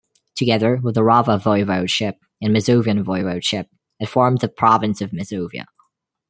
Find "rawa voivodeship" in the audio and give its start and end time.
1.03-2.15